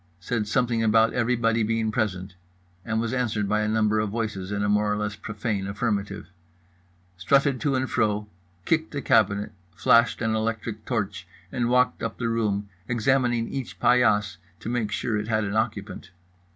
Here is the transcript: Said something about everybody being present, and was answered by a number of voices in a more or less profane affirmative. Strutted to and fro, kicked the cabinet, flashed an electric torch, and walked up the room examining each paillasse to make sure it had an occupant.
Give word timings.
Said 0.19 0.47
something 0.47 0.81
about 0.83 1.13
everybody 1.13 1.61
being 1.61 1.91
present, 1.91 2.33
and 2.83 2.99
was 2.99 3.13
answered 3.13 3.47
by 3.47 3.61
a 3.61 3.67
number 3.67 3.99
of 3.99 4.09
voices 4.09 4.51
in 4.51 4.63
a 4.63 4.67
more 4.67 4.91
or 4.91 4.97
less 4.97 5.15
profane 5.15 5.67
affirmative. 5.67 6.25
Strutted 7.17 7.61
to 7.61 7.75
and 7.75 7.87
fro, 7.87 8.25
kicked 8.65 8.93
the 8.93 9.01
cabinet, 9.03 9.51
flashed 9.75 10.19
an 10.23 10.33
electric 10.33 10.85
torch, 10.85 11.27
and 11.51 11.69
walked 11.69 12.01
up 12.01 12.17
the 12.17 12.29
room 12.29 12.67
examining 12.87 13.47
each 13.47 13.79
paillasse 13.79 14.37
to 14.59 14.69
make 14.69 14.91
sure 14.91 15.17
it 15.19 15.27
had 15.27 15.43
an 15.43 15.55
occupant. 15.55 16.09